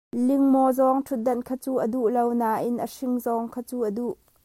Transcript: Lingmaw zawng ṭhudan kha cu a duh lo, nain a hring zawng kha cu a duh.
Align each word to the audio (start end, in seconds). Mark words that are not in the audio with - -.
Lingmaw 0.27 0.69
zawng 0.77 1.01
ṭhudan 1.05 1.39
kha 1.47 1.55
cu 1.63 1.71
a 1.83 1.87
duh 1.93 2.07
lo, 2.15 2.23
nain 2.41 2.75
a 2.85 2.87
hring 2.95 3.15
zawng 3.25 3.47
kha 3.53 3.61
cu 3.69 3.77
a 3.89 3.91
duh. 3.97 4.15